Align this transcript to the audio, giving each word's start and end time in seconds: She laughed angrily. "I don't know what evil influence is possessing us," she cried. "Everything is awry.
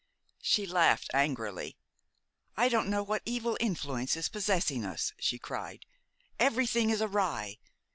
She 0.41 0.65
laughed 0.65 1.11
angrily. 1.13 1.77
"I 2.57 2.69
don't 2.69 2.89
know 2.89 3.03
what 3.03 3.21
evil 3.23 3.55
influence 3.59 4.17
is 4.17 4.29
possessing 4.29 4.83
us," 4.83 5.13
she 5.19 5.37
cried. 5.37 5.85
"Everything 6.39 6.89
is 6.89 7.03
awry. 7.03 7.59